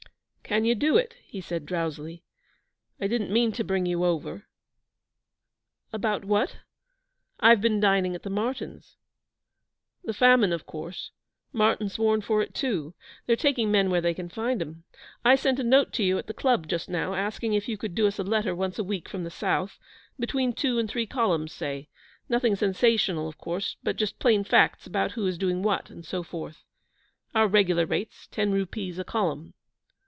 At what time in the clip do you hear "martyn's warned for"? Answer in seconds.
11.53-12.41